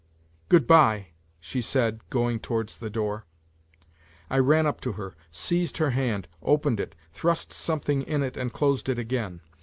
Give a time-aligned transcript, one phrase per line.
[0.49, 3.23] "Good bye," she said, going towards the door.
[4.31, 8.51] I ran up to her, seized her hand, opened it, thrust something in it and
[8.51, 9.41] closed it again.